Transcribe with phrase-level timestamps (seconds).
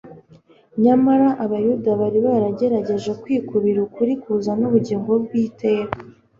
[0.83, 5.97] Nyamara abayuda bari baragerageje kwikubira ukuri kuzana ubugingo bw'iteka.